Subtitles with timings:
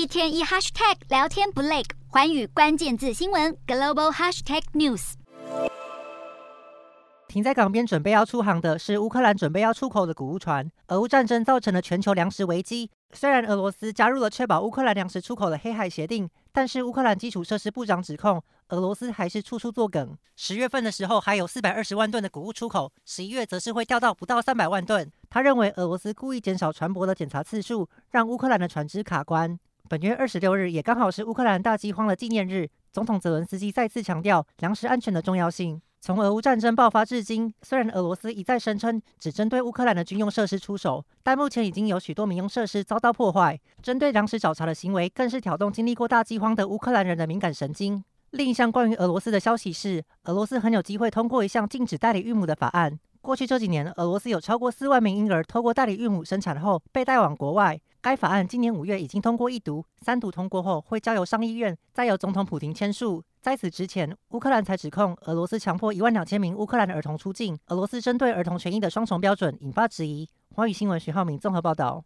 [0.00, 5.12] 一天一 hashtag 聊天不累，寰宇关键字新闻 global hashtag news。
[7.28, 10.66] 停在港边准备要出航的是乌克兰准备要出口的谷物船。
[10.86, 12.90] 俄乌战争造成了全球粮食危机。
[13.12, 20.16] 虽然俄罗斯加入了确保乌克兰粮食出口的黑海协定，但是乌克兰基础设施部长指控俄罗斯还是处处作梗。
[20.34, 25.12] 十月份的时候还有四百二十万吨的谷物出口，十一月则是会掉到不到三百万吨。
[25.28, 29.60] 他认为俄罗斯故意减少船舶的检查次数，让乌克兰的船只卡关。
[29.90, 35.82] 本月二十六日也刚好是乌克兰大饥荒的纪念日，总统泽伦斯基再次强调粮食安全的重要性。
[36.00, 43.58] 从俄乌战争爆发至今，虽然俄罗斯一再声称只针对乌克兰的军用设施出手，但目前已经有许多民用设施遭到破坏。
[43.82, 48.04] 针对粮食找茬的行为，更是挑动经历过大饥荒的乌克兰人的敏感神经。
[48.30, 53.00] 另一项关于俄罗斯的消息是，俄罗斯很有机会通过一项禁止代理育母的法案。
[53.22, 57.78] 过去这几年，俄罗斯有超过四万名婴儿透过代理孕母生产后被带往国外。
[58.00, 63.22] 该法案今年五月已经通过一读，三读通过后会交由上议院，再由总统普廷签署。
[63.42, 67.58] 在此之前，乌克兰才指控俄罗斯强迫一万两千名乌克兰的儿童出境。
[67.66, 70.26] 俄罗斯针对儿童权益的双重标准引发质疑。
[70.54, 72.02] 华语新闻徐浩明综合报道。